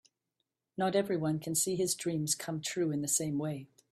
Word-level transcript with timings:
Not 0.77 0.95
everyone 0.95 1.37
can 1.37 1.53
see 1.53 1.75
his 1.75 1.93
dreams 1.93 2.33
come 2.33 2.59
true 2.59 2.89
in 2.89 3.03
the 3.03 3.07
same 3.07 3.37
way. 3.37 3.67